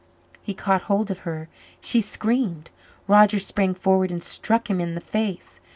He 0.41 0.55
caught 0.55 0.81
hold 0.81 1.11
of 1.11 1.19
her. 1.29 1.47
She 1.79 2.01
screamed. 2.01 2.71
Roger 3.07 3.37
sprang 3.37 3.75
forward 3.75 4.09
and 4.11 4.23
struck 4.23 4.67
him 4.67 4.81
in 4.81 4.95
the 4.95 4.99
face. 4.99 5.59